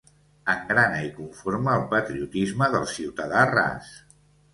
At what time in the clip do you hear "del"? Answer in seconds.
2.77-2.87